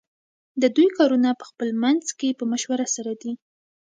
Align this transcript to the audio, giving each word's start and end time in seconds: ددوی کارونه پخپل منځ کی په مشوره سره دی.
ددوی 0.61 0.89
کارونه 0.97 1.29
پخپل 1.41 1.69
منځ 1.83 2.03
کی 2.19 2.29
په 2.39 2.43
مشوره 2.51 2.87
سره 2.95 3.13
دی. 3.21 3.33